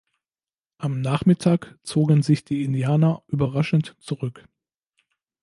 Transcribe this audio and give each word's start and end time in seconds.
Am 0.79 0.99
Nachmittag 1.01 1.77
zogen 1.83 2.23
sich 2.23 2.43
die 2.43 2.63
Indianer 2.63 3.21
überraschend 3.27 3.95
zurück. 3.99 4.47